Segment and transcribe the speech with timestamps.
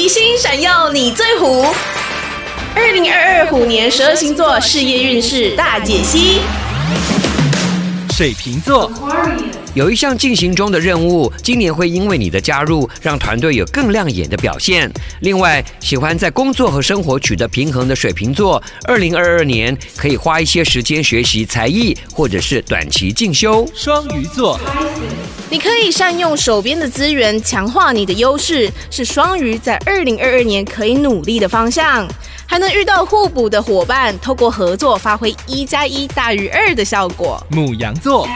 [0.00, 1.62] 吉星闪耀你最虎。
[2.74, 6.40] 二零二二虎年十二星座事业运势大解析。
[8.20, 8.92] 水瓶座。
[9.72, 14.92] 有一项进行中的任务，今年会因为你的加入，让团队有更亮眼的表现。
[15.20, 23.66] 另外，喜欢在工作和生活取得平衡的水瓶座，二零二二年可以花一些时间学习才艺，或者是短期进修。
[23.74, 24.60] 双鱼座，
[25.48, 32.06] 你可以善用手边的资源，强化你的优势，是双鱼在二零二二年可以努力的方向。
[32.50, 37.40] 还能遇到互补的伙伴，透过合作发挥一加一大于二的效果。
[37.48, 38.28] 母羊座，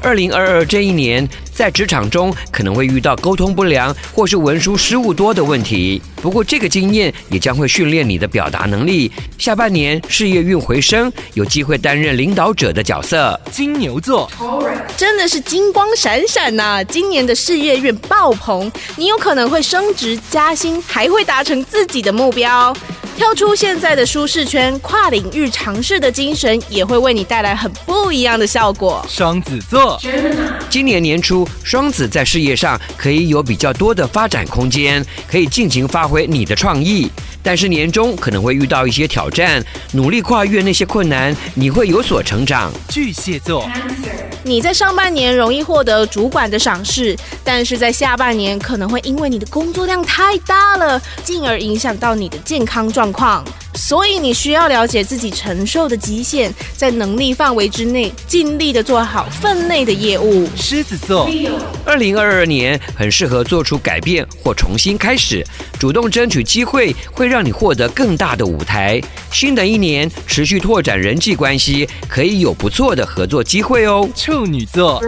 [0.00, 9.10] 二零二二这一年在职场中可能会遇到沟通不良或是文书失误多的问题，不过这个经验也将会训练你的表达能力。
[9.38, 13.38] 下半年事业运回升，有机会担任领导者的角色。
[13.50, 14.30] 金牛座，
[14.96, 16.84] 真的是金光闪闪呐、啊！
[16.84, 22.72] 今年的事业运爆棚，你有可能会升职加薪，还会达成自己的目标。
[23.18, 29.04] 跳出现在的舒适圈，跨领域尝试的精神，也会为你带来很不一样的效果。
[29.08, 30.00] 双子座，
[30.70, 37.10] 今年年初，双子在事业上可以有比较多的发展空间，可以尽情发挥你的创意。
[37.48, 42.70] 但是年终可能会遇到一些挑战，努力跨越那些困难，你会有所成长。
[42.90, 43.66] 巨蟹座，
[44.42, 53.42] 你在上半年容易获得主管的赏识，但是在下半年可能会因为你的工作量太大了，进而影响到你的健康状况。
[53.74, 60.48] 所以你需要了解自己承受的极限，在能力范围之内，尽力的做好分内的业务。
[60.56, 61.28] 狮子座，
[61.84, 65.44] 二零二二年很适合做出改变或重新开始，
[65.78, 69.00] 主动争取机会，会让你获得更大的舞台。
[69.30, 74.08] 新的一年，持续拓展人际关系，可以有不错的合作机会哦。
[74.14, 75.00] 处女座。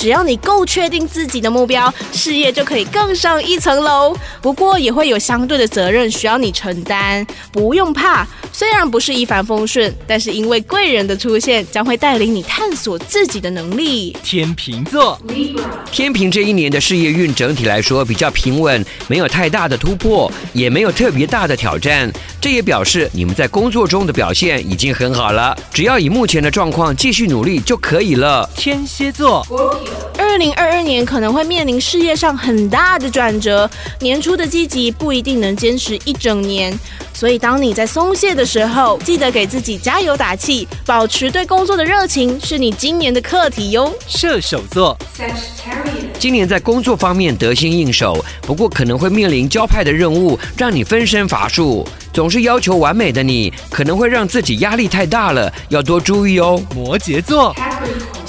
[0.00, 4.16] 只要你够确定自己的目标，事业就可以更上一层楼。
[4.40, 8.26] 不过也会有相对的责任需要你承担，不用怕。
[8.50, 14.16] 虽然不是一帆风顺，但是因为贵人的出现，将会带领你探索自己的能力。
[14.22, 15.20] 天秤座，
[15.92, 22.10] 天平这一年的事业运整体来说比较平稳，没有太大的突破，也没有特别大的挑战。
[22.40, 25.54] 这也表示你们在工作中的表现已经很好了。
[25.74, 28.48] 只要以目前的状况继续努力就可以了。
[28.56, 29.46] 天蝎座。
[30.30, 33.68] 二零二二年可能会面临事业上很大的转折，
[33.98, 36.72] 年初的积极不一定能坚持一整年，
[37.12, 43.92] 所以当你在松懈的时候，记得给自己加油打气，保持对工作的热情，是你今年的课题哟。
[44.06, 44.96] 射手座，
[46.16, 51.84] 今年在工作方面得心应手，不过可能会面临交派的任务，让你分身乏术。
[52.12, 56.60] 总是要求完美的你，可能会让自己压力太大了，要多注意哦。
[56.74, 57.54] 摩羯座。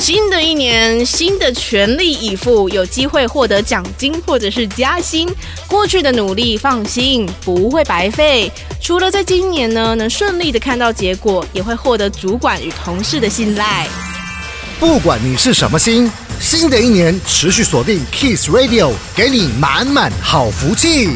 [0.01, 5.29] 新的一年，新的全力以赴，有机会获得奖金或者是加薪。
[5.67, 8.51] 过去的努力，放心，不会白费。
[8.81, 13.87] 除了在今年呢，能顺利的看到结果，也会获得主管与同事的信赖。
[14.79, 21.09] 不管你是什么星，新的一年持续锁定 Kiss Radio，给你满满好福气。